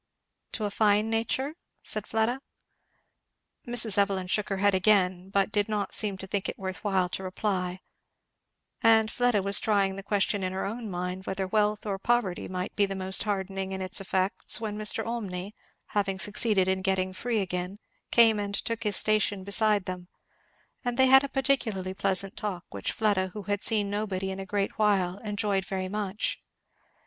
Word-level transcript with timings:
"To 0.53 0.65
a 0.65 0.71
fine 0.71 1.11
nature?" 1.11 1.53
said 1.83 2.07
Fleda. 2.07 2.41
Mrs. 3.67 3.99
Evelyn 3.99 4.25
shook 4.25 4.49
her 4.49 4.57
head 4.57 4.73
again, 4.73 5.29
but 5.29 5.51
did 5.51 5.69
not 5.69 5.93
seem 5.93 6.17
to 6.17 6.25
think 6.25 6.49
it 6.49 6.57
worth 6.57 6.83
while 6.83 7.07
to 7.09 7.21
reply; 7.21 7.81
and 8.81 9.11
Fleda 9.11 9.43
was 9.43 9.59
trying 9.59 9.97
the 9.97 10.01
question 10.01 10.41
in 10.41 10.53
her 10.53 10.65
own 10.65 10.89
mind 10.89 11.27
whether 11.27 11.45
wealth 11.45 11.85
or 11.85 11.99
poverty 11.99 12.47
might 12.47 12.75
be 12.75 12.87
the 12.87 12.95
most 12.95 13.21
hardening 13.25 13.73
in 13.73 13.79
its 13.79 14.01
effects; 14.01 14.59
when 14.59 14.75
Mr. 14.75 15.05
Olmney 15.05 15.53
having 15.89 16.17
succeeded 16.17 16.67
in 16.67 16.81
getting 16.81 17.13
free 17.13 17.39
again 17.39 17.77
came 18.09 18.39
and 18.39 18.55
took 18.55 18.81
his 18.81 18.97
station 18.97 19.43
beside 19.43 19.85
them; 19.85 20.07
and 20.83 20.97
they 20.97 21.05
had 21.05 21.23
a 21.23 21.29
particularly 21.29 21.93
pleasant 21.93 22.35
talk, 22.35 22.63
which 22.71 22.91
Fleda 22.91 23.27
who 23.33 23.43
had 23.43 23.61
seen 23.63 23.91
nobody 23.91 24.31
in 24.31 24.39
a 24.39 24.47
great 24.47 24.79
while 24.79 25.19
enjoyed 25.19 25.63
very 25.63 25.89
much. 25.89 26.41